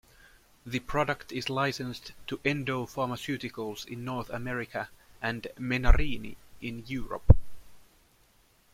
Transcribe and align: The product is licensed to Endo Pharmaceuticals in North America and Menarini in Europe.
The 0.65 0.79
product 0.79 1.31
is 1.31 1.47
licensed 1.47 2.13
to 2.25 2.39
Endo 2.43 2.87
Pharmaceuticals 2.87 3.87
in 3.87 4.03
North 4.03 4.31
America 4.31 4.89
and 5.21 5.43
Menarini 5.59 6.37
in 6.59 6.83
Europe. 6.87 7.37